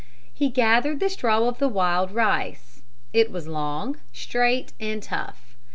[0.33, 2.81] He gathered the straw of the wild rice.
[3.13, 5.55] It was long, straight and tough.